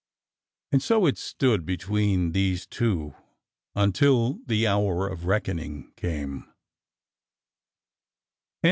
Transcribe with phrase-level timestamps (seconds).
[0.71, 3.13] And so it stood between these two
[3.75, 6.51] until the hour of reckoning came.